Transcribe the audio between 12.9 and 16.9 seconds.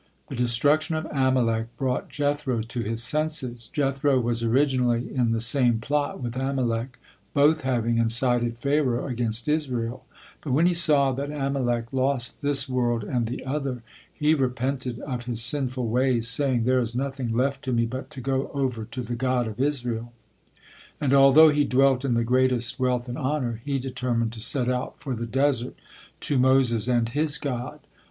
and the other, he repented of his sinful ways, saying: "There